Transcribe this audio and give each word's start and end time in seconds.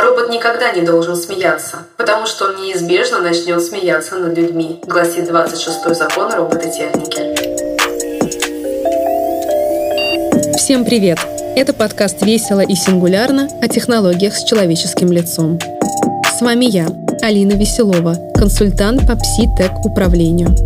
Робот 0.00 0.30
никогда 0.30 0.72
не 0.72 0.80
должен 0.80 1.14
смеяться, 1.14 1.84
потому 1.98 2.26
что 2.26 2.46
он 2.46 2.62
неизбежно 2.62 3.20
начнет 3.20 3.62
смеяться 3.62 4.16
над 4.16 4.36
людьми, 4.36 4.80
гласит 4.86 5.26
26 5.28 5.94
закон 5.94 6.32
робототехники. 6.32 7.36
Всем 10.56 10.86
привет! 10.86 11.18
Это 11.54 11.74
подкаст 11.74 12.22
«Весело 12.22 12.60
и 12.60 12.74
сингулярно» 12.74 13.48
о 13.60 13.68
технологиях 13.68 14.34
с 14.34 14.44
человеческим 14.44 15.12
лицом. 15.12 15.58
С 16.38 16.40
вами 16.40 16.64
я, 16.64 16.86
Алина 17.20 17.52
Веселова, 17.52 18.16
консультант 18.34 19.06
по 19.06 19.12
пси-тек 19.12 19.72
управлению. 19.84 20.56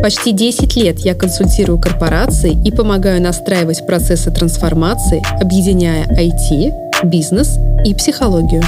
Почти 0.00 0.30
10 0.30 0.76
лет 0.76 1.00
я 1.00 1.16
консультирую 1.16 1.80
корпорации 1.80 2.56
и 2.64 2.70
помогаю 2.70 3.20
настраивать 3.20 3.84
процессы 3.84 4.30
трансформации, 4.30 5.24
объединяя 5.40 6.06
IT, 6.06 6.85
бизнес 7.06 7.58
и 7.84 7.94
психологию. 7.94 8.62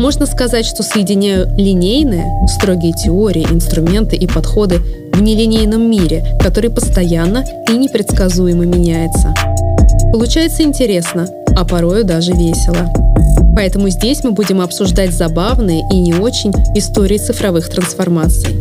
Можно 0.00 0.26
сказать, 0.26 0.66
что 0.66 0.82
соединяю 0.82 1.48
линейные, 1.56 2.26
строгие 2.48 2.92
теории, 2.92 3.46
инструменты 3.50 4.16
и 4.16 4.26
подходы 4.26 4.80
в 5.12 5.22
нелинейном 5.22 5.90
мире, 5.90 6.24
который 6.40 6.70
постоянно 6.70 7.44
и 7.68 7.72
непредсказуемо 7.72 8.64
меняется. 8.64 9.34
Получается 10.12 10.62
интересно, 10.62 11.28
а 11.56 11.64
порою 11.64 12.04
даже 12.04 12.32
весело. 12.32 12.92
Поэтому 13.54 13.88
здесь 13.88 14.22
мы 14.22 14.32
будем 14.32 14.60
обсуждать 14.60 15.12
забавные 15.12 15.82
и 15.90 15.98
не 15.98 16.14
очень 16.14 16.52
истории 16.74 17.16
цифровых 17.16 17.68
трансформаций. 17.70 18.54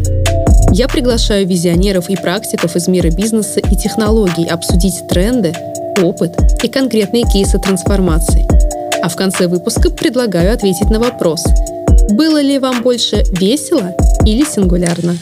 Я 0.71 0.87
приглашаю 0.87 1.45
визионеров 1.45 2.09
и 2.09 2.15
практиков 2.15 2.75
из 2.75 2.87
мира 2.87 3.09
бизнеса 3.11 3.59
и 3.59 3.75
технологий 3.75 4.47
обсудить 4.47 5.07
тренды, 5.09 5.53
опыт 6.01 6.35
и 6.63 6.67
конкретные 6.69 7.23
кейсы 7.23 7.59
трансформации– 7.59 8.47
а 9.05 9.07
в 9.07 9.15
конце 9.15 9.45
выпуска 9.45 9.91
предлагаю 9.91 10.51
ответить 10.51 10.89
на 10.89 10.99
вопрос, 10.99 11.43
было 12.09 12.41
ли 12.41 12.57
вам 12.57 12.81
больше 12.81 13.23
весело 13.39 13.95
или 14.25 14.43
сингулярно? 14.43 15.15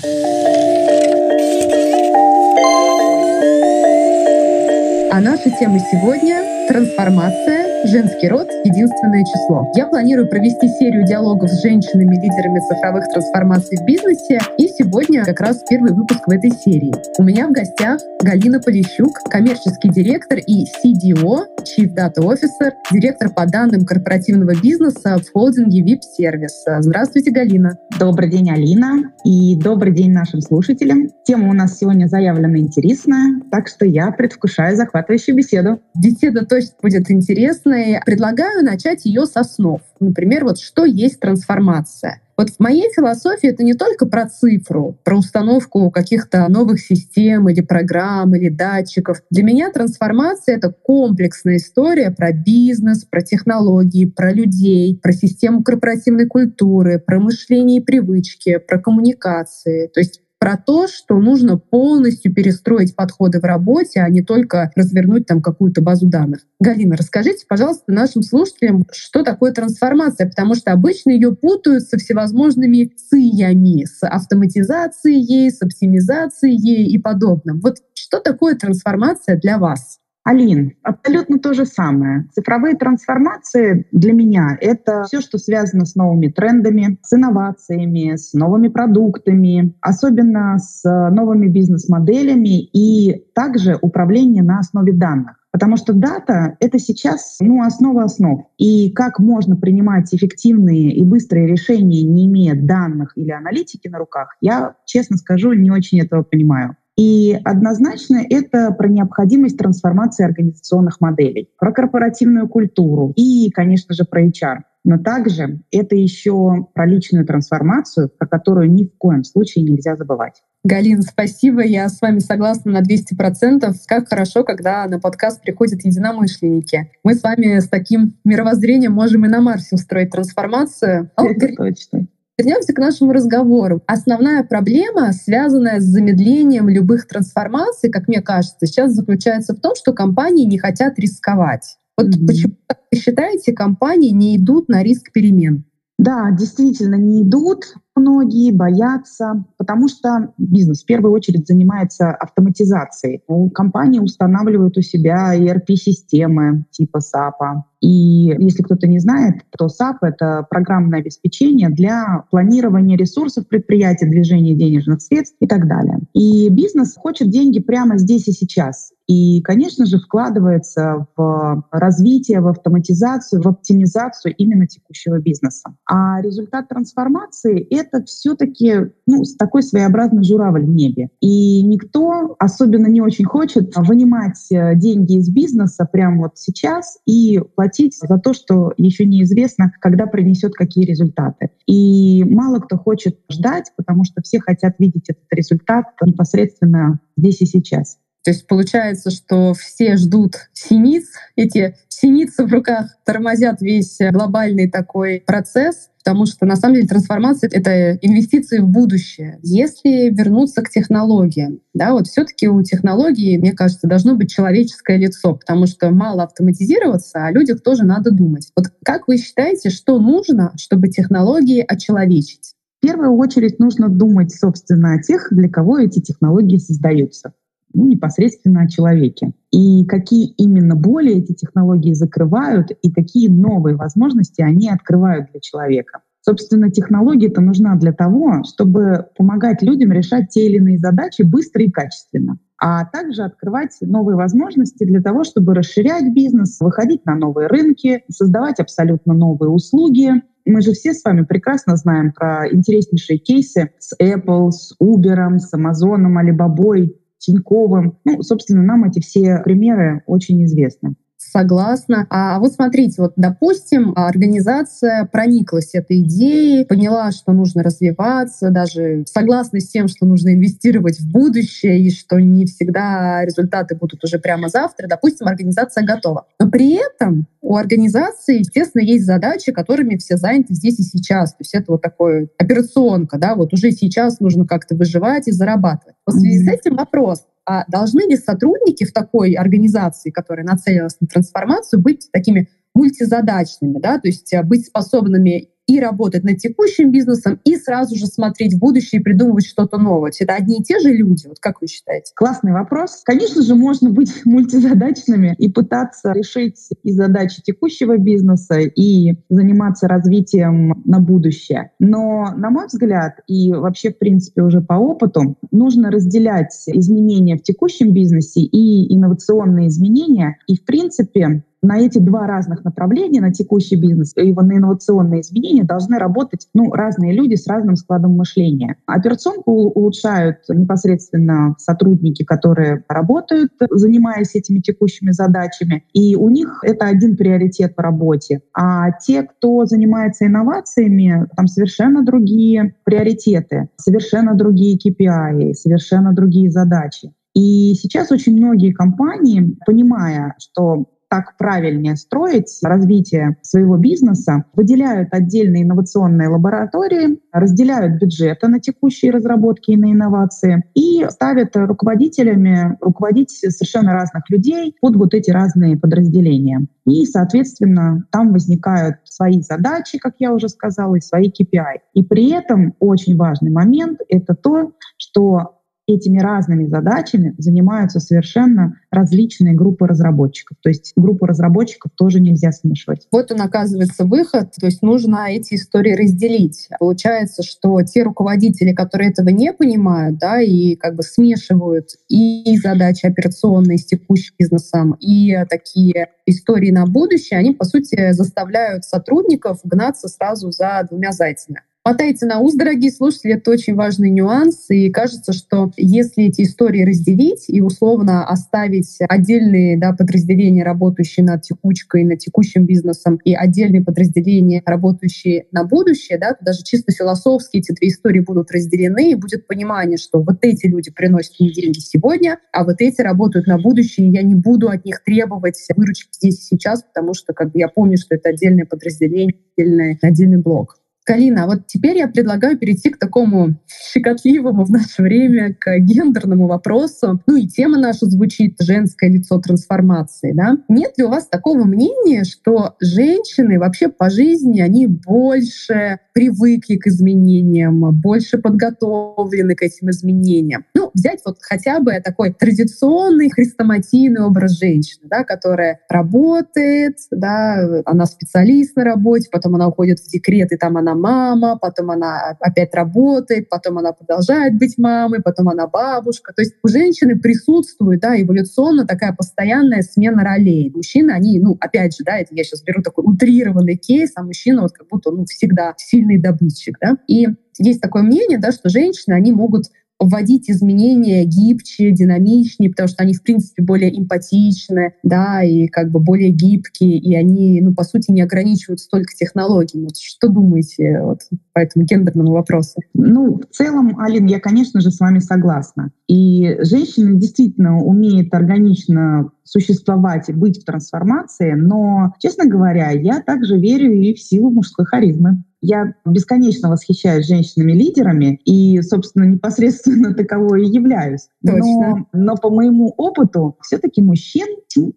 А 5.12 5.20
наша 5.20 5.52
тема 5.60 5.80
сегодня– 5.92 6.46
трансформация 6.70 7.63
Женский 7.86 8.30
род— 8.30 8.48
единственное 8.64 9.26
число. 9.26 9.70
Я 9.76 9.88
планирую 9.88 10.30
провести 10.30 10.70
серию 10.80 11.06
диалогов 11.06 11.50
с 11.50 11.62
женщинами-лидерами 11.62 12.62
цифровых 12.70 13.04
трансформаций 13.12 13.78
в 13.78 13.86
бизнесе. 13.86 14.40
И 14.58 14.70
сегодня 14.70 15.26
как 15.26 15.42
раз 15.42 15.62
первый 15.70 15.92
выпуск 15.92 16.22
в 16.26 16.32
этой 16.32 16.52
серии. 16.52 16.94
У 17.18 17.24
меня 17.24 17.46
в 17.46 17.52
гостях 17.52 18.00
Галина 18.22 18.62
Полищук, 18.62 19.20
коммерческий 19.30 19.90
директор 19.90 20.40
и 20.40 20.64
CDO, 20.64 21.44
Chief 21.64 21.94
Data 21.94 22.20
Officer, 22.20 22.72
директор 22.90 23.30
по 23.30 23.46
данным 23.46 23.86
корпоративного 23.86 24.54
бизнеса 24.62 25.18
в 25.18 25.34
холдинге 25.34 25.82
VIP 25.82 26.00
Service. 26.18 26.80
Здравствуйте, 26.80 27.32
Галина. 27.32 27.78
Добрый 28.00 28.30
день, 28.30 28.50
Алина. 28.50 29.12
И 29.26 29.58
добрый 29.58 29.94
день 29.94 30.14
нашим 30.14 30.40
слушателям. 30.40 31.10
Тема 31.26 31.50
у 31.50 31.54
нас 31.54 31.78
сегодня 31.78 32.08
заявлена 32.08 32.58
интересная, 32.58 33.42
так 33.52 33.68
что 33.68 33.86
я 33.86 34.10
предвкушаю 34.12 34.78
захватывающую 34.78 35.36
беседу. 35.36 35.82
Беседа 35.96 36.46
точно 36.46 36.76
будет 36.82 37.12
интересная 37.12 37.73
интересной. 37.74 38.02
Предлагаю 38.06 38.64
начать 38.64 39.06
ее 39.06 39.26
с 39.26 39.36
основ. 39.36 39.82
Например, 40.00 40.46
вот 40.46 40.60
что 40.60 40.86
есть 40.86 41.20
трансформация. 41.20 42.20
Вот 42.36 42.50
в 42.50 42.60
моей 42.60 42.92
философии 42.92 43.50
это 43.50 43.64
не 43.64 43.76
только 43.76 44.08
про 44.08 44.28
цифру, 44.28 44.98
про 45.04 45.18
установку 45.18 45.92
каких-то 45.92 46.48
новых 46.50 46.80
систем 46.80 47.48
или 47.48 47.62
программ 47.62 48.34
или 48.34 48.50
датчиков. 48.50 49.22
Для 49.30 49.44
меня 49.44 49.70
трансформация— 49.70 50.56
это 50.58 50.74
комплексная 50.74 51.58
история 51.58 52.10
про 52.10 52.32
бизнес, 52.34 53.06
про 53.06 53.22
технологии, 53.22 54.06
про 54.06 54.34
людей, 54.34 54.98
про 55.00 55.12
систему 55.14 55.64
корпоративной 55.64 56.26
культуры, 56.26 56.98
про 56.98 57.20
мышление 57.20 57.82
и 57.82 57.86
привычки, 57.86 58.58
про 58.58 58.80
коммуникации. 58.80 59.88
То 59.94 60.00
есть 60.00 60.23
про 60.44 60.58
то, 60.58 60.90
что 60.90 61.18
нужно 61.20 61.58
полностью 61.58 62.34
перестроить 62.34 62.98
подходы 62.98 63.40
в 63.40 63.46
работе, 63.46 64.02
а 64.02 64.10
не 64.10 64.22
только 64.22 64.74
развернуть 64.76 65.26
там 65.26 65.42
какую-то 65.42 65.82
базу 65.82 66.08
данных. 66.08 66.42
Галина, 66.60 66.98
расскажите, 66.98 67.46
пожалуйста, 67.48 67.94
нашим 67.94 68.24
слушателям, 68.24 68.86
что 68.92 69.24
такое 69.24 69.54
трансформация, 69.54 70.28
потому 70.28 70.56
что 70.56 70.74
обычно 70.74 71.12
ее 71.12 71.34
путают 71.34 71.84
со 71.84 71.98
всевозможными 71.98 72.92
циями, 72.94 73.86
с 73.86 74.06
автоматизацией, 74.06 75.50
с 75.50 75.62
оптимизацией 75.62 76.88
и 76.88 76.98
подобным. 76.98 77.62
Вот 77.62 77.78
что 77.94 78.20
такое 78.20 78.56
трансформация 78.56 79.40
для 79.40 79.58
вас? 79.58 80.00
Алин, 80.26 80.74
абсолютно 80.84 81.38
то 81.38 81.54
же 81.54 81.66
самое. 81.66 82.28
Цифровые 82.34 82.76
трансформации 82.76 83.88
для 83.92 84.14
меня— 84.14 84.58
это 84.62 85.04
все, 85.04 85.20
что 85.20 85.38
связано 85.38 85.86
с 85.86 85.96
новыми 85.96 86.28
трендами, 86.28 86.98
с 87.02 87.14
инновациями, 87.14 88.16
с 88.16 88.34
новыми 88.34 88.70
продуктами, 88.70 89.76
особенно 89.82 90.58
с 90.60 90.82
новыми 91.12 91.48
бизнес-моделями 91.48 92.62
и 92.62 93.26
также 93.36 93.78
управление 93.82 94.44
на 94.44 94.60
основе 94.60 94.94
данных. 94.94 95.44
Потому 95.52 95.78
что 95.78 95.94
дата— 95.94 96.58
это 96.62 96.80
сейчас 96.80 97.38
ну, 97.40 97.62
основа 97.62 98.04
основ. 98.06 98.48
И 98.58 98.92
как 98.92 99.20
можно 99.20 99.56
принимать 99.56 100.12
эффективные 100.12 100.94
и 100.94 101.04
быстрые 101.04 101.46
решения, 101.46 102.02
не 102.02 102.28
имея 102.28 102.56
данных 102.56 103.12
или 103.18 103.30
аналитики 103.30 103.88
на 103.88 104.00
руках, 104.00 104.36
я, 104.42 104.76
честно 104.86 105.18
скажу, 105.18 105.54
не 105.54 105.70
очень 105.70 106.00
этого 106.00 106.24
понимаю. 106.24 106.76
И 106.98 107.34
однозначно 107.44 108.22
это 108.30 108.72
про 108.72 108.88
необходимость 108.88 109.58
трансформации 109.58 110.26
организационных 110.26 111.02
моделей, 111.02 111.50
про 111.58 111.72
корпоративную 111.72 112.48
культуру 112.48 113.14
и, 113.16 113.50
конечно 113.52 113.94
же, 113.96 114.06
про 114.06 114.26
HR. 114.26 114.60
Но 114.86 114.98
также 114.98 115.62
это 115.72 115.96
еще 115.96 116.68
про 116.74 116.86
личную 116.86 117.26
трансформацию, 117.26 118.10
про 118.10 118.28
которую 118.28 118.70
ни 118.72 118.84
в 118.84 118.98
коем 118.98 119.24
случае 119.24 119.64
нельзя 119.64 119.96
забывать. 119.96 120.44
Галин, 120.66 121.02
спасибо, 121.02 121.64
я 121.64 121.88
с 121.88 122.02
вами 122.02 122.20
согласна 122.20 122.74
на 122.74 122.82
200%. 122.82 123.74
Как 123.88 124.10
хорошо, 124.10 124.44
когда 124.44 124.86
на 124.88 125.00
подкаст 125.00 125.42
приходят 125.42 125.84
единомышленники. 125.84 126.92
Мы 127.04 127.16
с 127.16 127.24
вами 127.24 127.60
с 127.60 127.70
таким 127.70 128.18
мировоззрением 128.26 128.94
можем 128.94 129.26
и 129.26 129.30
на 129.30 129.42
Марсе 129.42 129.76
устроить 129.76 130.12
трансформацию. 130.12 131.12
Это 131.18 131.56
точно. 131.56 132.08
Вернемся 132.38 132.74
к 132.74 132.80
нашему 132.80 133.14
разговору. 133.14 133.84
Основная 133.86 134.44
проблема, 134.44 135.14
связанная 135.14 135.80
с 135.80 135.84
замедлением 135.84 136.68
любых 136.68 137.08
трансформаций, 137.08 137.92
как 137.92 138.08
мне 138.08 138.22
кажется, 138.22 138.66
сейчас 138.66 138.94
заключается 138.94 139.54
в 139.54 139.60
том, 139.60 139.76
что 139.76 139.94
компании 139.94 140.46
не 140.46 140.58
хотят 140.58 140.98
рисковать. 140.98 141.78
Вот 141.96 142.08
mm-hmm. 142.08 142.26
почему, 142.28 142.54
как 142.66 142.80
вы 142.92 142.98
считаете, 142.98 143.54
компании 143.54 144.10
не 144.10 144.38
идут 144.38 144.68
на 144.68 144.82
риск 144.82 145.12
перемен? 145.12 145.66
Да, 146.00 146.32
действительно 146.32 146.96
не 146.96 147.22
идут 147.22 147.76
многие, 147.96 148.52
боятся, 148.52 149.44
потому 149.58 149.88
что 149.88 150.34
бизнес 150.38 150.84
в 150.84 150.86
первую 150.86 151.14
очередь 151.14 151.48
занимается 151.48 152.12
автоматизацией. 152.12 153.22
У 153.28 153.50
компании 153.50 154.00
устанавливают 154.00 154.78
у 154.78 154.82
себя 154.82 155.36
ERP-системы 155.36 156.66
типа 156.72 157.00
SAP, 157.00 157.64
и 157.84 158.34
если 158.40 158.64
кто-то 158.64 158.88
не 158.88 159.00
знает, 159.00 159.42
то 159.58 159.66
SAP— 159.66 159.98
это 160.02 160.48
программное 160.50 161.00
обеспечение 161.00 161.70
для 161.70 162.24
планирования 162.32 162.98
ресурсов 162.98 163.46
предприятия, 163.48 164.06
движения 164.06 164.56
денежных 164.56 165.02
средств 165.02 165.36
и 165.42 165.48
так 165.48 165.68
далее. 165.68 166.00
И 166.14 166.48
бизнес 166.50 166.96
хочет 166.96 167.30
деньги 167.30 167.60
прямо 167.60 167.98
здесь 167.98 168.30
и 168.30 168.32
сейчас. 168.32 168.94
И, 169.06 169.42
конечно 169.42 169.86
же, 169.86 170.00
вкладывается 170.00 171.08
в 171.18 171.66
развитие, 171.72 172.40
в 172.40 172.48
автоматизацию, 172.48 173.42
в 173.42 173.48
оптимизацию 173.50 174.34
именно 174.38 174.66
текущего 174.66 175.20
бизнеса. 175.20 175.76
А 175.86 176.22
результат 176.22 176.70
трансформации— 176.70 177.60
это 177.84 178.04
все-таки 178.06 178.92
ну, 179.06 179.24
такой 179.38 179.64
своеобразный 179.64 180.24
журавль 180.24 180.64
в 180.64 180.70
небе. 180.70 181.10
И 181.22 181.64
никто 181.64 182.36
особенно 182.40 182.88
не 182.88 183.02
очень 183.02 183.26
хочет 183.26 183.76
вынимать 183.76 184.52
э, 184.52 184.76
деньги 184.76 185.18
из 185.18 185.30
бизнеса 185.30 185.88
прямо 185.92 186.24
вот 186.24 186.38
сейчас 186.38 186.98
и 187.06 187.42
платить 187.56 187.74
платить 187.74 187.98
за 187.98 188.20
то, 188.20 188.34
что 188.34 188.74
еще 188.78 189.06
неизвестно, 189.06 189.72
когда 189.80 190.06
принесет 190.06 190.54
какие 190.54 190.86
результаты. 190.86 191.50
И 191.66 192.24
мало 192.24 192.60
кто 192.60 192.78
хочет 192.78 193.20
ждать, 193.32 193.72
потому 193.76 194.06
что 194.06 194.22
все 194.22 194.40
хотят 194.40 194.76
видеть 194.80 195.10
этот 195.10 195.26
результат 195.32 195.86
непосредственно 196.06 197.00
здесь 197.18 197.42
и 197.42 197.46
сейчас. 197.46 197.98
То 198.24 198.32
есть 198.32 198.48
получается, 198.48 199.12
что 199.12 199.54
все 199.54 199.98
ждут 199.98 200.36
синиц, 200.54 201.08
эти 201.36 201.76
синицы 201.90 202.46
в 202.46 202.54
руках 202.54 202.96
тормозят 203.06 203.62
весь 203.62 203.98
глобальный 204.12 204.70
такой 204.70 205.22
процесс, 205.26 205.90
потому 206.04 206.26
что 206.26 206.46
на 206.46 206.56
самом 206.56 206.76
деле 206.76 206.88
трансформация— 206.88 207.50
это 207.54 207.96
инвестиции 208.02 208.60
в 208.60 208.68
будущее. 208.68 209.40
Если 209.42 210.10
вернуться 210.10 210.62
к 210.62 210.70
технологиям, 210.70 211.60
да, 211.74 211.92
вот 211.94 212.08
все 212.08 212.24
таки 212.24 212.48
у 212.48 212.62
технологий, 212.62 213.38
мне 213.38 213.52
кажется, 213.52 213.88
должно 213.88 214.16
быть 214.16 214.32
человеческое 214.32 214.98
лицо, 214.98 215.36
потому 215.36 215.68
что 215.68 215.92
мало 215.92 216.24
автоматизироваться, 216.24 217.20
а 217.20 217.28
о 217.28 217.32
людях 217.32 217.62
тоже 217.62 217.84
надо 217.84 218.12
думать. 218.12 218.52
Вот 218.56 218.68
как 218.86 219.08
вы 219.08 219.18
считаете, 219.18 219.70
что 219.70 220.00
нужно, 220.00 220.54
чтобы 220.58 220.88
технологии 220.88 221.64
очеловечить? 221.66 222.54
В 222.80 222.86
первую 222.86 223.16
очередь 223.18 223.60
нужно 223.60 223.88
думать, 223.88 224.34
собственно, 224.34 224.96
о 224.96 225.02
тех, 225.02 225.28
для 225.32 225.50
кого 225.50 225.80
эти 225.80 226.00
технологии 226.00 226.58
создаются. 226.58 227.34
Ну, 227.74 227.88
непосредственно 227.88 228.62
о 228.62 228.68
человеке. 228.68 229.34
И 229.52 229.86
какие 229.86 230.28
именно 230.38 230.76
боли 230.76 231.14
эти 231.14 231.34
технологии 231.34 231.94
закрывают, 231.94 232.72
и 232.82 232.92
какие 232.92 233.30
новые 233.30 233.76
возможности 233.76 234.42
они 234.42 234.70
открывают 234.70 235.32
для 235.32 235.40
человека. 235.40 236.00
Собственно, 236.22 236.72
технология 236.72 237.28
это 237.28 237.42
нужна 237.42 237.76
для 237.76 237.92
того, 237.92 238.44
чтобы 238.46 239.08
помогать 239.18 239.62
людям 239.62 239.92
решать 239.92 240.30
те 240.30 240.48
или 240.48 240.56
иные 240.56 240.78
задачи 240.78 241.24
быстро 241.24 241.64
и 241.64 241.70
качественно 241.70 242.38
а 242.66 242.86
также 242.86 243.24
открывать 243.24 243.76
новые 243.82 244.16
возможности 244.16 244.86
для 244.86 245.02
того, 245.02 245.26
чтобы 245.26 245.54
расширять 245.54 246.14
бизнес, 246.14 246.62
выходить 246.62 247.06
на 247.06 247.14
новые 247.16 247.48
рынки, 247.48 248.06
создавать 248.10 248.62
абсолютно 248.62 249.14
новые 249.14 249.50
услуги. 249.50 250.24
Мы 250.46 250.62
же 250.62 250.72
все 250.72 250.94
с 250.94 251.04
вами 251.04 251.24
прекрасно 251.24 251.76
знаем 251.76 252.14
про 252.14 252.48
интереснейшие 252.50 253.20
кейсы 253.20 253.72
с 253.80 253.94
Apple, 254.02 254.52
с 254.52 254.74
Uber, 254.82 255.40
с 255.40 255.54
Amazon, 255.54 256.08
Alibaba, 256.08 256.90
Тиньковым. 257.24 258.00
Ну, 258.04 258.22
собственно, 258.22 258.64
нам 258.64 258.84
эти 258.84 259.00
все 259.00 259.42
примеры 259.44 260.04
очень 260.08 260.44
известны 260.44 260.96
согласна. 261.34 262.06
А 262.10 262.40
вот 262.40 262.54
смотрите, 262.54 263.02
вот, 263.02 263.14
допустим, 263.16 263.94
организация 263.96 265.06
прониклась 265.12 265.74
этой 265.74 266.02
идеей, 266.02 266.66
поняла, 266.66 267.12
что 267.12 267.34
нужно 267.34 267.64
развиваться, 267.64 268.52
даже 268.52 269.04
согласна 269.12 269.60
с 269.60 269.68
тем, 269.68 269.88
что 269.88 270.06
нужно 270.06 270.34
инвестировать 270.34 271.00
в 271.00 271.12
будущее 271.12 271.80
и 271.80 271.92
что 271.92 272.20
не 272.20 272.46
всегда 272.46 273.26
результаты 273.26 273.76
будут 273.76 274.04
уже 274.04 274.20
прямо 274.20 274.48
завтра. 274.48 274.88
Допустим, 274.88 275.28
организация 275.28 275.84
готова. 275.84 276.28
Но 276.40 276.50
при 276.50 276.80
этом 276.80 277.26
у 277.42 277.58
организации, 277.58 278.40
естественно, 278.40 278.84
есть 278.84 279.06
задачи, 279.06 279.52
которыми 279.52 279.98
все 279.98 280.18
заняты 280.18 280.54
здесь 280.54 280.80
и 280.80 280.84
сейчас. 280.84 281.32
То 281.32 281.38
есть 281.42 281.56
это 281.56 281.72
вот 281.74 281.82
такое 281.82 282.30
операционка, 282.38 283.18
да, 283.18 283.36
вот 283.36 283.54
уже 283.54 283.72
сейчас 283.72 284.20
нужно 284.20 284.46
как-то 284.46 284.76
выживать 284.76 285.28
и 285.28 285.32
зарабатывать. 285.32 285.96
В 286.06 286.12
связи 286.12 286.46
с 286.46 286.48
этим 286.48 286.76
вопрос, 286.76 287.24
а 287.46 287.66
должны 287.68 288.02
ли 288.10 288.16
сотрудники 288.16 288.86
в 288.86 288.94
такой 288.94 289.34
организации, 289.34 290.12
которая 290.12 290.46
нацелилась 290.46 290.98
на 291.00 291.08
трансформацию, 291.08 291.82
быть 291.82 292.10
такими 292.12 292.50
мультизадачными, 292.74 293.80
да, 293.80 294.00
то 294.00 294.08
есть 294.08 294.34
э, 294.34 294.42
быть 294.44 294.66
способными 294.66 295.50
и 295.68 295.80
работать 295.80 296.24
над 296.24 296.38
текущим 296.38 296.92
бизнесом, 296.92 297.40
и 297.44 297.56
сразу 297.56 297.96
же 297.96 298.08
смотреть 298.08 298.56
в 298.56 298.60
будущее 298.60 299.00
и 299.00 299.04
придумывать 299.04 299.46
что-то 299.46 299.78
новое. 299.78 300.12
Это 300.20 300.34
одни 300.34 300.60
и 300.60 300.64
те 300.64 300.80
же 300.80 300.92
люди? 300.92 301.28
Вот 301.28 301.40
как 301.40 301.62
вы 301.62 301.68
считаете? 301.68 302.12
Классный 302.16 302.52
вопрос. 302.52 303.02
Конечно 303.04 303.42
же, 303.42 303.56
можно 303.56 303.90
быть 303.90 304.12
мультизадачными 304.26 305.36
и 305.38 305.50
пытаться 305.50 306.12
решить 306.12 306.70
и 306.84 306.92
задачи 306.92 307.42
текущего 307.42 307.98
бизнеса, 307.98 308.60
и 308.60 309.16
заниматься 309.30 309.88
развитием 309.88 310.82
на 310.86 311.00
будущее. 311.00 311.72
Но, 311.80 312.34
на 312.36 312.50
мой 312.50 312.68
взгляд, 312.68 313.20
и 313.28 313.52
вообще, 313.52 313.92
в 313.92 313.98
принципе, 313.98 314.42
уже 314.42 314.62
по 314.62 314.74
опыту, 314.74 315.38
нужно 315.52 315.92
разделять 315.92 316.64
изменения 316.68 317.38
в 317.38 317.44
текущем 317.44 317.94
бизнесе 317.94 318.42
и 318.42 318.94
инновационные 318.94 319.68
изменения. 319.68 320.38
И, 320.48 320.58
в 320.58 320.66
принципе, 320.66 321.44
на 321.64 321.80
эти 321.80 321.98
два 321.98 322.28
разных 322.28 322.64
направления, 322.66 323.22
на 323.22 323.32
текущий 323.32 323.78
бизнес 323.78 324.14
и 324.16 324.34
на 324.34 324.58
инновационные 324.58 325.22
изменения 325.22 325.64
должны 325.64 325.98
работать 325.98 326.48
ну, 326.54 326.72
разные 326.72 327.14
люди 327.14 327.36
с 327.36 327.48
разным 327.48 327.78
складом 327.78 328.18
мышления. 328.18 328.76
Операционку 328.86 329.52
улучшают 329.52 330.40
непосредственно 330.50 331.56
сотрудники, 331.58 332.24
которые 332.24 332.84
работают, 332.90 333.52
занимаясь 333.72 334.36
этими 334.36 334.60
текущими 334.60 335.12
задачами, 335.12 335.86
и 335.94 336.16
у 336.18 336.30
них 336.30 336.60
это 336.64 336.86
один 336.86 337.16
приоритет 337.16 337.74
в 337.78 337.80
работе. 337.80 338.42
А 338.54 338.92
те, 338.92 339.24
кто 339.24 339.66
занимается 339.66 340.26
инновациями, 340.26 341.28
там 341.36 341.48
совершенно 341.48 342.04
другие 342.04 342.76
приоритеты, 342.84 343.70
совершенно 343.78 344.36
другие 344.36 344.78
KPI, 344.78 345.54
совершенно 345.54 346.14
другие 346.14 346.52
задачи. 346.52 347.14
И 347.34 347.74
сейчас 347.76 348.12
очень 348.12 348.36
многие 348.38 348.74
компании, 348.74 349.56
понимая, 349.66 350.36
что 350.38 350.86
как 351.14 351.38
правильнее 351.38 351.96
строить 351.96 352.58
развитие 352.64 353.38
своего 353.44 353.78
бизнеса, 353.78 354.46
выделяют 354.56 355.10
отдельные 355.12 355.62
инновационные 355.62 356.28
лаборатории, 356.28 357.20
разделяют 357.32 358.02
бюджеты 358.02 358.48
на 358.48 358.60
текущие 358.60 359.12
разработки 359.12 359.70
и 359.70 359.78
на 359.78 359.92
инновации 359.92 360.64
и 360.74 361.06
ставят 361.12 361.56
руководителями 361.56 362.80
руководить 362.82 363.30
совершенно 363.30 363.94
разных 363.94 364.24
людей 364.32 364.76
под 364.82 364.96
вот 364.96 365.14
эти 365.14 365.30
разные 365.30 365.78
подразделения. 365.78 366.66
И, 366.88 367.06
соответственно, 367.06 368.08
там 368.12 368.34
возникают 368.34 368.96
свои 369.04 369.40
задачи, 369.42 370.00
как 370.00 370.16
я 370.18 370.34
уже 370.34 370.50
сказала, 370.50 370.96
и 370.96 371.00
свои 371.00 371.30
KPI. 371.30 371.82
И 371.94 372.02
при 372.02 372.32
этом 372.32 372.74
очень 372.80 373.16
важный 373.18 373.52
момент— 373.52 374.00
это 374.10 374.34
то, 374.34 374.72
что 374.98 375.60
этими 375.88 376.20
разными 376.20 376.66
задачами 376.66 377.36
занимаются 377.38 378.00
совершенно 378.00 378.80
различные 378.90 379.54
группы 379.54 379.86
разработчиков. 379.86 380.58
То 380.62 380.70
есть 380.70 380.94
группу 380.96 381.26
разработчиков 381.26 381.92
тоже 381.96 382.20
нельзя 382.20 382.52
смешивать. 382.52 383.08
Вот 383.12 383.32
он 383.32 383.42
оказывается 383.42 384.06
выход, 384.06 384.54
то 384.60 384.66
есть 384.66 384.82
нужно 384.82 385.28
эти 385.30 385.56
истории 385.56 385.94
разделить. 385.94 386.70
Получается, 386.80 387.44
что 387.44 387.82
те 387.82 388.04
руководители, 388.04 388.74
которые 388.74 389.12
этого 389.12 389.30
не 389.30 389.52
понимают, 389.52 390.18
да, 390.18 390.42
и 390.42 390.76
как 390.76 390.96
бы 390.96 391.04
смешивают 391.04 391.90
и 392.10 392.58
задачи 392.58 393.06
операционные 393.06 393.78
с 393.78 393.86
текущим 393.86 394.36
бизнесом, 394.40 394.96
и 395.00 395.36
такие 395.50 396.10
истории 396.26 396.72
на 396.72 396.86
будущее, 396.86 397.40
они, 397.40 397.52
по 397.52 397.66
сути, 397.66 398.14
заставляют 398.14 398.86
сотрудников 398.86 399.60
гнаться 399.64 400.08
сразу 400.08 400.52
за 400.52 400.86
двумя 400.90 401.12
зайцами. 401.12 401.62
Мотайте 401.86 402.26
на 402.28 402.40
ус, 402.40 402.54
дорогие 402.54 402.92
слушатели, 402.94 403.34
это 403.34 403.52
очень 403.52 403.76
важный 403.76 404.10
нюанс. 404.10 404.70
И 404.70 404.90
кажется, 404.90 405.34
что 405.34 405.70
если 405.76 406.24
эти 406.24 406.44
истории 406.44 406.86
разделить 406.86 407.50
и 407.50 407.60
условно 407.60 408.26
оставить 408.26 409.00
отдельные 409.10 409.78
да, 409.78 409.92
подразделения, 409.92 410.64
работающие 410.64 411.26
над 411.26 411.42
текучкой, 411.42 412.06
над 412.06 412.20
текущим 412.20 412.66
бизнесом, 412.66 413.20
и 413.26 413.34
отдельные 413.34 413.84
подразделения, 413.84 414.64
работающие 414.66 415.48
на 415.52 415.66
будущее, 415.66 416.18
да, 416.18 416.36
то 416.36 416.46
даже 416.46 416.64
чисто 416.64 416.94
философски 416.94 417.58
эти 417.58 417.74
две 417.74 417.90
истории 417.90 418.22
будут 418.22 418.50
разделены, 418.52 419.12
и 419.12 419.16
будет 419.16 419.46
понимание, 419.46 419.98
что 419.98 420.22
вот 420.22 420.38
эти 420.44 420.68
люди 420.68 420.90
приносят 420.90 421.34
мне 421.38 421.52
деньги 421.52 421.80
сегодня, 421.80 422.40
а 422.54 422.64
вот 422.64 422.78
эти 422.80 423.02
работают 423.02 423.46
на 423.46 423.58
будущее, 423.58 424.08
и 424.08 424.12
я 424.12 424.22
не 424.22 424.36
буду 424.36 424.70
от 424.70 424.86
них 424.86 425.04
требовать 425.04 425.62
выручки 425.76 426.08
здесь 426.14 426.40
и 426.40 426.56
сейчас, 426.56 426.82
потому 426.82 427.14
что 427.14 427.34
как 427.34 427.52
бы, 427.52 427.60
я 427.60 427.68
помню, 427.68 427.98
что 427.98 428.16
это 428.16 428.30
отдельное 428.30 428.66
подразделение, 428.66 429.36
отдельный, 429.58 430.00
отдельный 430.02 430.38
блок. 430.38 430.78
Калина, 431.04 431.44
а 431.44 431.48
вот 431.48 431.68
теперь 431.68 431.98
я 431.98 432.08
предлагаю 432.08 432.58
перейти 432.58 432.90
к 432.90 432.98
такому 432.98 433.56
щекотливому 433.92 434.64
в 434.66 434.72
наше 434.72 435.02
время, 435.02 435.56
к 435.60 435.80
гендерному 435.80 436.48
вопросу. 436.48 437.22
Ну 437.28 437.36
и 437.36 437.48
тема 437.48 437.78
наша 437.78 438.06
звучит 438.06 438.56
«Женское 438.60 439.10
лицо 439.10 439.40
трансформации». 439.40 440.32
Да? 440.34 440.58
Нет 440.70 440.94
ли 440.98 441.04
у 441.04 441.10
вас 441.10 441.28
такого 441.28 441.64
мнения, 441.66 442.24
что 442.24 442.76
женщины 442.80 443.60
вообще 443.60 443.90
по 443.90 444.10
жизни, 444.10 444.62
они 444.62 444.88
больше 444.88 446.00
привыкли 446.14 446.76
к 446.78 446.88
изменениям, 446.88 447.80
больше 448.00 448.38
подготовлены 448.38 449.56
к 449.56 449.62
этим 449.62 449.90
изменениям? 449.90 450.66
Ну, 450.76 450.92
взять 450.94 451.20
вот 451.26 451.38
хотя 451.42 451.80
бы 451.80 452.00
такой 452.04 452.34
традиционный 452.34 453.30
хрестоматийный 453.30 454.22
образ 454.22 454.58
женщины, 454.60 455.08
да, 455.10 455.24
которая 455.24 455.80
работает, 455.90 456.98
да, 457.12 457.82
она 457.86 458.06
специалист 458.06 458.76
на 458.76 458.84
работе, 458.84 459.30
потом 459.32 459.56
она 459.56 459.68
уходит 459.68 460.00
в 460.00 460.10
декрет, 460.10 460.52
и 460.52 460.58
там 460.58 460.78
она 460.78 460.93
мама, 460.94 461.58
потом 461.60 461.92
она 461.92 462.36
опять 462.40 462.74
работает, 462.74 463.50
потом 463.50 463.78
она 463.78 463.94
продолжает 463.94 464.58
быть 464.58 464.78
мамой, 464.78 465.22
потом 465.22 465.50
она 465.50 465.68
бабушка. 465.68 466.34
То 466.34 466.42
есть 466.42 466.56
у 466.64 466.68
женщины 466.68 467.20
присутствует 467.20 468.02
да, 468.02 468.20
эволюционно 468.20 468.86
такая 468.86 469.14
постоянная 469.14 469.82
смена 469.82 470.24
ролей. 470.24 470.72
Мужчины, 470.74 471.12
они, 471.12 471.40
ну, 471.40 471.58
опять 471.60 471.96
же, 471.96 472.04
да, 472.04 472.18
это 472.18 472.36
я 472.36 472.44
сейчас 472.44 472.64
беру 472.64 472.82
такой 472.82 473.04
утрированный 473.06 473.76
кейс, 473.76 474.12
а 474.16 474.24
мужчина 474.24 474.62
вот 474.62 474.72
как 474.72 474.88
будто, 474.88 475.12
ну, 475.12 475.26
всегда 475.26 475.74
сильный 475.78 476.18
добытчик, 476.18 476.78
да. 476.82 476.98
И 477.08 477.28
есть 477.60 477.82
такое 477.82 478.04
мнение, 478.04 478.40
да, 478.40 478.52
что 478.52 478.70
женщины, 478.70 479.14
они 479.14 479.32
могут 479.32 479.66
вводить 480.06 480.50
изменения 480.50 481.26
гибче, 481.26 481.92
динамичнее, 481.92 482.70
потому 482.70 482.88
что 482.88 483.04
они, 483.04 483.14
в 483.14 483.24
принципе, 483.24 483.64
более 483.64 483.98
эмпатичны, 483.98 484.94
да, 485.04 485.44
и 485.44 485.68
как 485.68 485.92
бы 485.92 486.00
более 486.00 486.32
гибкие, 486.32 486.98
и 486.98 487.16
они, 487.16 487.62
ну, 487.62 487.74
по 487.74 487.84
сути, 487.84 488.12
не 488.12 488.22
ограничиваются 488.22 488.88
только 488.90 489.14
технологиями. 489.14 489.86
Вот 489.86 489.98
что 489.98 490.30
думаете 490.30 491.02
вот, 491.02 491.22
по 491.54 491.60
этому 491.60 491.86
гендерному 491.86 492.32
вопросу? 492.32 492.82
Ну, 492.94 493.40
в 493.40 493.56
целом, 493.56 494.00
Алин, 494.00 494.26
я, 494.26 494.40
конечно 494.40 494.82
же, 494.82 494.92
с 494.92 495.00
вами 495.00 495.20
согласна. 495.20 495.92
И 496.08 496.58
женщина 496.62 497.14
действительно 497.16 497.78
умеет 497.78 498.34
органично 498.34 499.32
существовать 499.44 500.30
и 500.30 500.34
быть 500.34 500.62
в 500.62 500.66
трансформации, 500.66 501.54
но, 501.54 502.14
честно 502.20 502.46
говоря, 502.46 502.92
я 502.92 503.22
также 503.22 503.58
верю 503.58 503.92
и 503.94 504.14
в 504.14 504.20
силу 504.20 504.50
мужской 504.52 504.86
харизмы. 504.86 505.44
Я 505.66 505.94
бесконечно 506.06 506.70
восхищаюсь 506.70 507.26
женщинами-лидерами 507.26 508.42
и, 508.44 508.82
собственно, 508.82 509.24
непосредственно 509.24 510.14
таковой 510.16 510.66
и 510.66 510.70
являюсь. 510.70 511.30
Но, 511.42 512.06
но 512.12 512.36
по 512.36 512.50
моему 512.50 512.94
опыту 512.98 513.58
все-таки 513.62 514.02
мужчин 514.02 514.46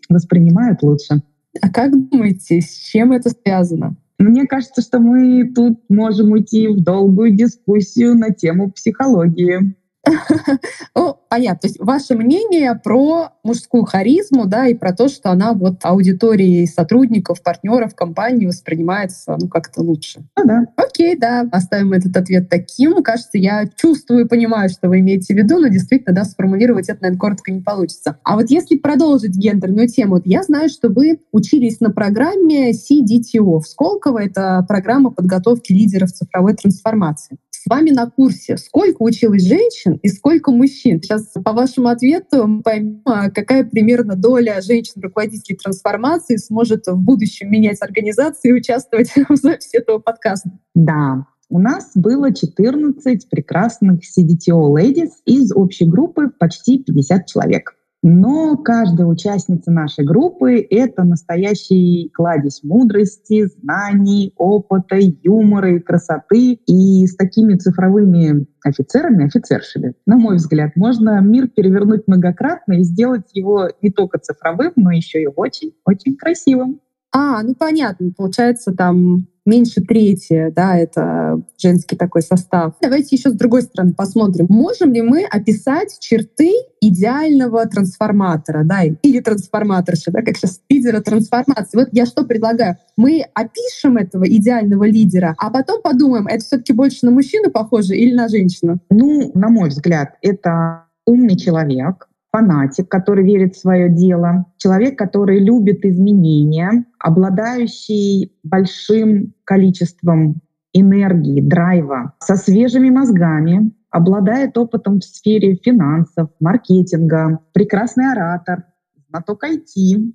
воспринимают 0.09 0.83
лучше. 0.83 1.23
А 1.63 1.71
как 1.71 1.93
думаете, 2.11 2.61
с 2.61 2.75
чем 2.91 3.13
это 3.13 3.31
связано? 3.31 3.97
Мне 4.19 4.47
кажется, 4.47 4.83
что 4.83 4.99
мы 4.99 5.53
тут 5.55 5.79
можем 5.89 6.33
уйти 6.33 6.67
в 6.67 6.83
долгую 6.83 7.37
дискуссию 7.37 8.17
на 8.17 8.31
тему 8.31 8.73
психологии. 8.73 9.77
Ну, 10.95 11.19
понятно. 11.29 11.61
То 11.61 11.67
есть 11.69 11.81
ваше 11.81 12.15
мнение 12.15 12.79
про 12.83 13.31
мужскую 13.43 13.85
харизму, 13.85 14.47
да, 14.47 14.67
и 14.67 14.75
про 14.75 14.93
то, 14.93 15.09
что 15.09 15.31
она 15.31 15.53
вот 15.53 15.81
аудитории 15.83 16.65
сотрудников, 16.65 17.43
партнеров 17.43 17.95
компании 17.95 18.47
воспринимается, 18.47 19.37
ну, 19.39 19.49
как-то 19.49 19.83
лучше. 19.83 20.21
Ну 20.37 20.45
да. 20.47 20.65
Окей, 20.77 21.17
да, 21.17 21.47
оставим 21.53 21.93
этот 21.93 22.17
ответ 22.17 22.49
таким. 22.49 23.03
Кажется, 23.03 23.39
я 23.39 23.67
чувствую 23.77 24.25
и 24.25 24.29
понимаю, 24.29 24.69
что 24.71 24.89
вы 24.89 25.01
имеете 25.01 25.35
в 25.35 25.37
виду, 25.37 25.59
но 25.59 25.69
действительно, 25.69 26.15
да, 26.15 26.25
сформулировать 26.25 26.89
это, 26.89 27.03
наверное, 27.03 27.21
коротко 27.21 27.53
не 27.53 27.61
получится. 27.61 28.19
А 28.23 28.37
вот 28.37 28.51
если 28.51 28.77
продолжить 28.77 29.37
гендерную 29.37 29.89
тему, 29.89 30.15
вот 30.15 30.23
я 30.27 30.43
знаю, 30.43 30.69
что 30.69 30.89
вы 30.89 31.21
учились 31.33 31.81
на 31.81 31.91
программе 31.91 32.71
CDTO 32.71 33.61
в 33.61 33.67
Сколково. 33.67 34.25
Это 34.25 34.65
программа 34.67 35.11
подготовки 35.11 35.73
лидеров 35.73 36.13
цифровой 36.13 36.55
трансформации 36.55 37.39
с 37.67 37.69
вами 37.69 37.91
на 37.91 38.09
курсе 38.09 38.57
сколько 38.57 39.03
училось 39.03 39.43
женщин 39.43 39.99
и 40.01 40.09
сколько 40.09 40.53
мужчин? 40.53 41.03
Сейчас 41.03 41.33
по 41.45 41.53
вашему 41.53 41.89
ответу 41.89 42.47
мы 42.47 42.63
поймем, 42.63 43.03
а 43.05 43.29
какая 43.31 43.65
примерно 43.65 44.15
доля 44.15 44.61
женщин-руководителей 44.61 45.57
трансформации 45.57 46.37
сможет 46.37 46.87
в 46.87 46.97
будущем 46.97 47.51
менять 47.51 47.83
организации 47.83 48.51
и 48.51 48.53
участвовать 48.53 49.11
в 49.29 49.35
записи 49.35 49.79
этого 49.79 49.99
подкаста. 49.99 50.51
Да, 50.77 51.27
у 51.49 51.59
нас 51.59 51.91
было 51.97 52.33
14 52.33 53.29
прекрасных 53.29 54.01
CDTO 54.01 54.73
ladies 54.73 55.11
из 55.25 55.53
общей 55.53 55.87
группы 55.87 56.31
почти 56.39 56.79
50 56.79 57.27
человек. 57.27 57.76
Но 58.03 58.57
каждая 58.57 59.07
участница 59.07 59.73
нашей 59.73 60.05
группы— 60.05 60.65
это 60.71 61.03
настоящий 61.03 62.11
кладезь 62.15 62.63
мудрости, 62.63 63.47
знаний, 63.47 64.33
опыта, 64.37 64.97
юмора 65.23 65.77
и 65.77 65.81
красоты. 65.81 66.61
И 66.67 67.07
с 67.07 67.17
такими 67.17 67.55
цифровыми 67.55 68.47
офицерами, 68.63 69.27
офицершами, 69.27 69.95
на 70.07 70.17
мой 70.17 70.37
взгляд, 70.37 70.77
можно 70.77 71.21
мир 71.21 71.49
перевернуть 71.49 72.07
многократно 72.07 72.75
и 72.75 72.83
сделать 72.83 73.31
его 73.33 73.71
не 73.83 73.91
только 73.91 74.19
цифровым, 74.19 74.73
но 74.77 74.93
еще 74.93 75.23
и 75.23 75.27
очень-очень 75.27 76.17
красивым. 76.17 76.81
А, 77.19 77.43
ну 77.43 77.55
понятно, 77.55 78.13
получается 78.15 78.73
там 78.73 79.27
меньше 79.47 79.81
трети, 79.81 80.53
да, 80.55 80.77
это 80.77 81.41
женский 81.57 81.97
такой 81.97 82.21
состав. 82.21 82.75
Давайте 82.83 83.17
еще 83.17 83.31
с 83.31 83.33
другой 83.33 83.63
стороны 83.63 83.95
посмотрим, 83.95 84.49
можем 84.51 84.93
ли 84.93 85.01
мы 85.01 85.25
описать 85.25 85.97
черты 85.99 86.53
идеального 86.83 87.65
трансформатора, 87.65 88.65
да, 88.65 88.83
или 88.83 89.21
трансформаторши, 89.21 90.11
да, 90.11 90.21
как 90.21 90.37
сейчас 90.37 90.61
лидера 90.69 91.01
трансформации. 91.01 91.79
Вот 91.79 91.89
я 91.93 92.05
что 92.05 92.27
предлагаю? 92.27 92.77
Мы 92.99 93.25
опишем 93.33 93.97
этого 93.97 94.29
идеального 94.29 94.85
лидера, 94.85 95.35
а 95.39 95.49
потом 95.49 95.81
подумаем, 95.81 96.27
это 96.27 96.45
все-таки 96.45 96.75
больше 96.75 97.07
на 97.07 97.13
мужчину 97.13 97.51
похоже 97.51 97.97
или 97.97 98.15
на 98.15 98.29
женщину? 98.29 98.79
Ну, 98.91 99.31
на 99.33 99.49
мой 99.49 99.71
взгляд, 99.71 100.17
это 100.21 100.85
умный 101.07 101.39
человек, 101.39 102.09
фанатик, 102.37 102.89
который 102.89 103.25
верит 103.25 103.55
в 103.55 103.61
свое 103.61 103.89
дело, 103.89 104.45
человек, 104.59 104.99
который 104.99 105.39
любит 105.39 105.85
изменения, 105.85 106.85
обладающий 106.99 108.33
большим 108.45 109.33
количеством 109.45 110.43
энергии, 110.75 111.41
драйва, 111.41 112.13
со 112.19 112.37
свежими 112.37 112.91
мозгами, 112.91 113.73
обладает 113.91 114.59
опытом 114.59 115.01
в 115.01 115.05
сфере 115.05 115.57
финансов, 115.57 116.29
маркетинга, 116.41 117.39
прекрасный 117.55 118.13
оратор, 118.13 118.65
знаток 119.09 119.45
IT. 119.45 120.13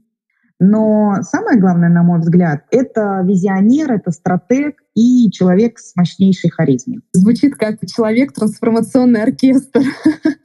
Но 0.59 1.15
самое 1.23 1.59
главное, 1.59 1.89
на 1.89 2.03
мой 2.03 2.19
взгляд, 2.19 2.65
это 2.69 3.23
визионер, 3.25 3.93
это 3.93 4.11
стратег 4.11 4.75
и 4.93 5.31
человек 5.31 5.79
с 5.79 5.95
мощнейшей 5.95 6.51
харизмой. 6.51 6.99
Звучит 7.13 7.55
как 7.55 7.79
человек 7.87 8.31
трансформационный 8.33 9.23
оркестр. 9.23 9.81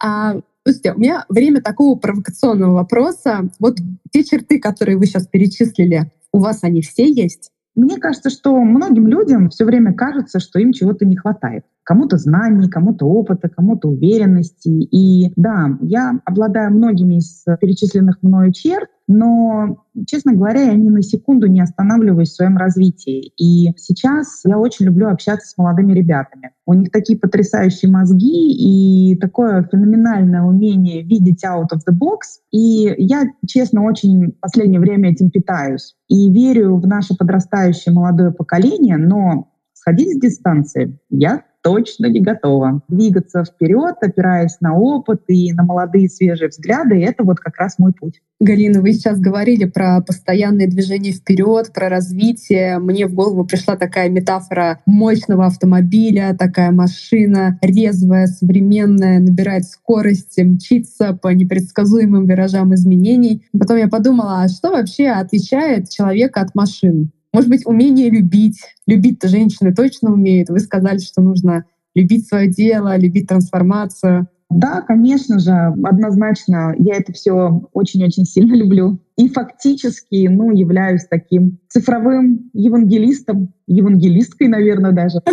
А 0.03 0.37
Слушайте, 0.67 0.95
у 0.95 0.99
меня 0.99 1.25
время 1.29 1.63
такого 1.63 1.97
провокационного 1.97 2.75
вопроса. 2.75 3.49
Вот 3.61 3.77
те 4.11 4.25
черты, 4.25 4.59
которые 4.59 4.99
вы 4.99 5.07
сейчас 5.07 5.29
перечислили, 5.29 6.11
у 6.33 6.41
вас 6.41 6.65
они 6.65 6.83
все 6.83 7.09
есть? 7.09 7.53
Мне 7.77 7.99
кажется, 7.99 8.31
что 8.31 8.53
многим 8.65 9.07
людям 9.07 9.49
все 9.51 9.65
время 9.65 9.95
кажется, 9.95 10.41
что 10.41 10.59
им 10.59 10.73
чего-то 10.73 11.05
не 11.05 11.15
хватает. 11.15 11.65
Кому-то 11.87 12.17
знаний, 12.17 12.69
кому-то 12.69 13.07
опыта, 13.07 13.49
кому-то 13.49 13.89
уверенности. 13.89 14.69
И 14.69 15.33
да, 15.37 15.79
я 15.83 16.19
обладаю 16.25 16.73
многими 16.73 17.19
из 17.19 17.45
перечисленных 17.61 18.19
мною 18.23 18.53
черт, 18.53 18.89
но, 19.07 19.85
честно 20.05 20.35
говоря, 20.35 20.63
я 20.63 20.75
ни 20.75 20.89
на 20.89 21.01
секунду 21.01 21.47
не 21.47 21.61
останавливаюсь 21.61 22.31
в 22.31 22.35
своем 22.35 22.57
развитии. 22.57 23.31
И 23.37 23.73
сейчас 23.77 24.43
я 24.45 24.59
очень 24.59 24.87
люблю 24.87 25.09
общаться 25.09 25.49
с 25.49 25.57
молодыми 25.57 25.93
ребятами. 25.93 26.51
У 26.67 26.75
них 26.75 26.91
такие 26.91 27.17
потрясающие 27.17 27.89
мозги 27.89 29.13
и 29.13 29.17
такое 29.19 29.63
феноменальное 29.71 30.43
умение 30.43 31.05
видеть 31.05 31.45
out 31.45 31.69
of 31.73 31.83
the 31.89 31.95
box. 31.97 32.41
И 32.51 32.97
я, 32.99 33.27
честно, 33.47 33.85
очень 33.85 34.33
в 34.33 34.41
последнее 34.41 34.81
время 34.81 35.13
этим 35.13 35.31
питаюсь. 35.31 35.95
И 36.09 36.33
верю 36.33 36.79
в 36.79 36.87
наше 36.89 37.15
подрастающее 37.17 37.95
молодое 37.95 38.33
поколение, 38.33 38.97
но 38.97 39.53
сходить 39.73 40.17
с 40.17 40.21
дистанции 40.21 40.99
я 41.11 41.43
точно 41.67 42.07
не 42.07 42.21
готова. 42.21 42.81
Двигаться 42.87 43.43
вперед, 43.43 43.97
опираясь 44.01 44.61
на 44.61 44.79
опыт 44.79 45.23
и 45.27 45.53
на 45.53 45.65
молодые 45.65 46.09
свежие 46.09 46.49
взгляды, 46.49 47.03
это 47.03 47.25
вот 47.25 47.41
как 47.41 47.57
раз 47.57 47.81
мой 47.81 47.93
путь. 47.93 48.23
Галина, 48.39 48.81
вы 48.81 48.93
сейчас 48.93 49.19
говорили 49.19 49.65
про 49.65 50.01
постоянное 50.01 50.69
движение 50.69 51.13
вперед, 51.13 51.73
про 51.75 51.89
развитие. 51.89 52.79
Мне 52.79 53.09
в 53.09 53.15
голову 53.15 53.45
пришла 53.45 53.75
такая 53.75 54.09
метафора 54.09 54.81
мощного 54.87 55.47
автомобиля, 55.47 56.37
такая 56.39 56.71
машина 56.71 57.59
резвая, 57.61 58.29
современная, 58.29 59.19
набирает 59.19 59.65
скорость, 59.65 60.39
мчится 60.39 61.19
по 61.21 61.29
непредсказуемым 61.29 62.27
виражам 62.27 62.75
изменений. 62.75 63.45
Потом 63.59 63.79
я 63.79 63.89
подумала, 63.89 64.43
а 64.43 64.49
что 64.49 64.71
вообще 64.71 65.09
отличает 65.09 65.91
человека 65.91 66.43
от 66.43 66.55
машин? 66.55 67.11
Может 67.33 67.51
быть, 67.51 67.67
умение 67.67 68.11
любить. 68.11 68.61
Любить-то 68.87 69.29
женщины 69.29 69.75
точно 69.75 70.13
умеют. 70.13 70.49
Вы 70.49 70.61
сказали, 70.61 70.99
что 70.99 71.21
нужно 71.21 71.65
любить 71.95 72.29
свое 72.29 72.49
дело, 72.49 72.97
любить 72.97 73.29
трансформацию. 73.29 74.29
Да, 74.49 74.81
конечно 74.83 75.39
же, 75.41 75.53
однозначно, 75.53 76.75
я 76.79 76.97
это 76.97 77.13
все 77.13 77.69
очень-очень 77.73 78.25
сильно 78.25 78.55
люблю. 78.57 78.99
И 79.17 79.29
фактически, 79.29 80.29
ну, 80.29 80.53
являюсь 80.53 81.07
таким 81.11 81.59
цифровым 81.69 82.51
евангелистом, 82.53 83.53
евангелисткой, 83.67 84.49
наверное, 84.49 84.93
даже. 84.93 85.21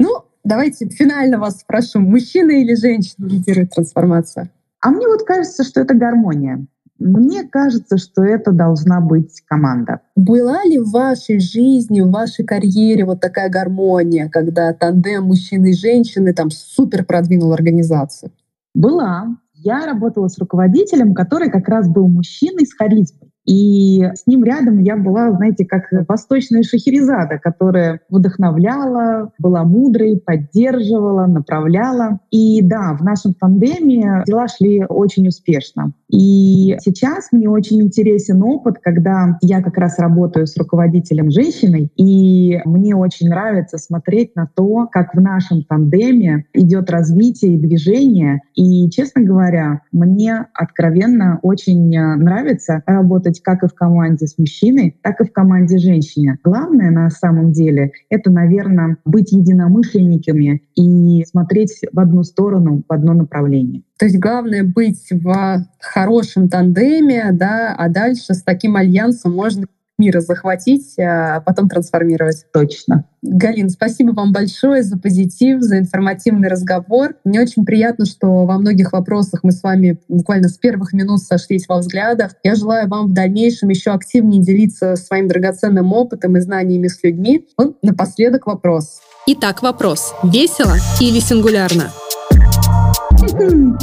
Ну, 0.00 0.24
давайте 0.42 0.88
финально 0.88 1.38
вас 1.38 1.60
спрошу, 1.60 2.00
мужчина 2.00 2.50
или 2.50 2.74
женщина 2.74 3.26
лидирует 3.26 3.70
трансформацию? 3.70 4.50
А 4.80 4.90
мне 4.90 5.06
вот 5.06 5.22
кажется, 5.22 5.62
что 5.62 5.80
это 5.80 5.94
гармония. 5.94 6.66
Мне 6.98 7.44
кажется, 7.44 7.96
что 7.96 8.24
это 8.24 8.50
должна 8.50 9.00
быть 9.00 9.42
команда. 9.46 10.00
Была 10.16 10.64
ли 10.64 10.78
в 10.78 10.90
вашей 10.90 11.38
жизни, 11.38 12.00
в 12.00 12.10
вашей 12.10 12.44
карьере 12.44 13.04
вот 13.04 13.20
такая 13.20 13.48
гармония, 13.48 14.28
когда 14.28 14.72
тандем 14.72 15.24
мужчины 15.24 15.70
и 15.70 15.74
женщины 15.74 16.34
там 16.34 16.50
супер 16.50 17.04
продвинул 17.04 17.52
организацию? 17.52 18.32
Была. 18.74 19.36
Я 19.54 19.86
работала 19.86 20.28
с 20.28 20.38
руководителем, 20.38 21.14
который 21.14 21.50
как 21.50 21.68
раз 21.68 21.88
был 21.88 22.08
мужчиной 22.08 22.64
с 22.66 22.74
харизмой. 22.74 23.27
И 23.48 24.06
с 24.14 24.26
ним 24.26 24.44
рядом 24.44 24.80
я 24.80 24.96
была, 24.96 25.32
знаете, 25.32 25.64
как 25.64 25.84
восточная 26.06 26.62
шахерезада, 26.62 27.38
которая 27.38 28.00
вдохновляла, 28.10 29.32
была 29.38 29.64
мудрой, 29.64 30.20
поддерживала, 30.24 31.26
направляла. 31.26 32.20
И 32.30 32.60
да, 32.62 32.94
в 32.98 33.02
нашем 33.02 33.32
тандеме 33.32 34.22
дела 34.26 34.48
шли 34.48 34.84
очень 34.86 35.28
успешно. 35.28 35.92
И 36.10 36.76
сейчас 36.80 37.28
мне 37.32 37.48
очень 37.48 37.80
интересен 37.82 38.42
опыт, 38.42 38.76
когда 38.82 39.38
я 39.40 39.62
как 39.62 39.78
раз 39.78 39.98
работаю 39.98 40.46
с 40.46 40.56
руководителем 40.56 41.30
женщиной, 41.30 41.90
и 41.96 42.60
мне 42.66 42.94
очень 42.96 43.28
нравится 43.28 43.78
смотреть 43.78 44.36
на 44.36 44.46
то, 44.54 44.88
как 44.90 45.14
в 45.14 45.20
нашем 45.20 45.64
тандеме 45.64 46.44
идет 46.52 46.90
развитие 46.90 47.54
и 47.54 47.58
движение. 47.58 48.40
И, 48.54 48.90
честно 48.90 49.22
говоря, 49.22 49.82
мне 49.92 50.46
откровенно 50.52 51.38
очень 51.42 51.88
нравится 51.88 52.82
работать 52.86 53.37
быть 53.38 53.42
как 53.42 53.62
и 53.62 53.68
в 53.68 53.74
команде 53.74 54.26
с 54.26 54.38
мужчиной, 54.38 54.96
так 55.02 55.20
и 55.20 55.24
в 55.24 55.32
команде 55.32 55.78
женщине. 55.78 56.38
Главное 56.44 56.90
на 56.90 57.10
самом 57.10 57.52
деле— 57.52 57.92
это, 58.10 58.30
наверное, 58.30 58.96
быть 59.04 59.32
единомышленниками 59.32 60.62
и 60.74 61.24
смотреть 61.24 61.80
в 61.92 61.98
одну 61.98 62.22
сторону, 62.22 62.82
в 62.88 62.92
одно 62.92 63.14
направление. 63.14 63.82
То 63.98 64.06
есть 64.06 64.18
главное 64.18 64.64
быть 64.64 65.08
в 65.10 65.66
хорошем 65.80 66.48
тандеме, 66.48 67.30
да, 67.32 67.74
а 67.76 67.88
дальше 67.88 68.34
с 68.34 68.42
таким 68.42 68.76
альянсом 68.76 69.34
можно 69.34 69.66
мира 69.98 70.20
захватить, 70.20 70.98
а 70.98 71.40
потом 71.40 71.68
трансформировать. 71.68 72.46
Точно. 72.52 73.04
Галин, 73.22 73.68
спасибо 73.68 74.12
вам 74.12 74.32
большое 74.32 74.82
за 74.82 74.96
позитив, 74.96 75.60
за 75.60 75.78
информативный 75.78 76.48
разговор. 76.48 77.14
Мне 77.24 77.40
очень 77.40 77.64
приятно, 77.64 78.06
что 78.06 78.44
во 78.44 78.58
многих 78.58 78.92
вопросах 78.92 79.40
мы 79.42 79.52
с 79.52 79.62
вами 79.62 79.98
буквально 80.08 80.48
с 80.48 80.56
первых 80.56 80.92
минут 80.92 81.20
сошлись 81.20 81.66
во 81.68 81.78
взглядах. 81.78 82.32
Я 82.44 82.54
желаю 82.54 82.88
вам 82.88 83.08
в 83.08 83.12
дальнейшем 83.12 83.70
еще 83.70 83.90
активнее 83.90 84.40
делиться 84.40 84.94
своим 84.96 85.26
драгоценным 85.26 85.92
опытом 85.92 86.36
и 86.36 86.40
знаниями 86.40 86.86
с 86.86 87.02
людьми. 87.02 87.46
Вот 87.56 87.76
напоследок 87.82 88.46
вопрос. 88.46 89.00
Итак, 89.26 89.62
вопрос. 89.62 90.14
Весело 90.22 90.76
или 91.00 91.20
сингулярно? 91.20 91.90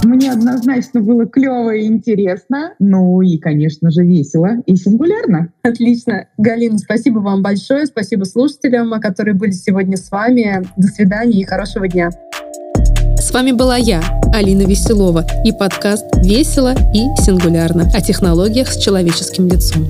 Мне 0.04 0.32
однозначно 0.32 1.02
было 1.02 1.26
клево 1.26 1.76
и 1.76 1.86
интересно. 1.86 2.74
Ну 2.80 3.22
и, 3.22 3.38
конечно 3.38 3.92
же, 3.92 4.04
весело 4.04 4.62
и 4.66 4.76
сингулярно. 4.76 5.50
Отлично. 5.64 6.28
Галина, 6.38 6.78
спасибо 6.78 7.20
вам 7.20 7.42
большое. 7.42 7.86
Спасибо 7.86 8.24
слушателям, 8.24 8.92
которые 9.00 9.36
были 9.36 9.52
сегодня 9.52 9.98
с 9.98 10.10
вами. 10.12 10.64
До 10.78 10.88
свидания 10.88 11.42
и 11.42 11.46
хорошего 11.46 11.88
дня. 11.88 12.10
С 13.18 13.32
вами 13.32 13.52
была 13.52 13.78
я, 13.78 14.02
Алина 14.34 14.64
Веселова, 14.64 15.26
и 15.44 15.52
подкаст 15.52 16.06
«Весело 16.24 16.74
и 16.94 17.22
сингулярно» 17.22 17.90
о 17.94 18.02
технологиях 18.02 18.68
с 18.70 18.78
человеческим 18.78 19.48
лицом. 19.48 19.88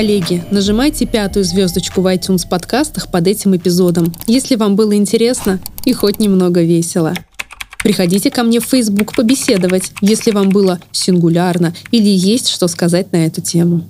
Коллеги, 0.00 0.42
нажимайте 0.50 1.04
пятую 1.04 1.44
звездочку 1.44 2.00
в 2.00 2.06
iTunes 2.06 2.48
подкастах 2.48 3.10
под 3.10 3.26
этим 3.26 3.54
эпизодом, 3.54 4.14
если 4.26 4.56
вам 4.56 4.74
было 4.74 4.96
интересно 4.96 5.60
и 5.84 5.92
хоть 5.92 6.18
немного 6.18 6.62
весело. 6.62 7.12
Приходите 7.82 8.30
ко 8.30 8.42
мне 8.42 8.60
в 8.60 8.64
Facebook 8.64 9.14
побеседовать, 9.14 9.92
если 10.00 10.30
вам 10.30 10.48
было 10.48 10.80
сингулярно 10.90 11.74
или 11.90 12.08
есть 12.08 12.48
что 12.48 12.66
сказать 12.66 13.12
на 13.12 13.26
эту 13.26 13.42
тему. 13.42 13.78